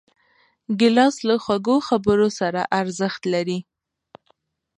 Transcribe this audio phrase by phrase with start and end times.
[0.79, 3.59] ګیلاس له خوږو خبرو سره ارزښت لري.